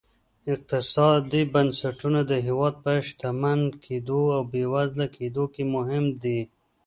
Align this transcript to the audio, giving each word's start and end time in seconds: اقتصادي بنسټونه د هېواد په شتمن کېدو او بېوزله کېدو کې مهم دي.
اقتصادي 0.53 1.41
بنسټونه 1.53 2.19
د 2.31 2.33
هېواد 2.47 2.75
په 2.83 2.91
شتمن 3.07 3.61
کېدو 3.85 4.21
او 4.35 4.41
بېوزله 4.51 5.07
کېدو 5.17 5.43
کې 5.53 5.63
مهم 5.75 6.05
دي. 6.23 6.39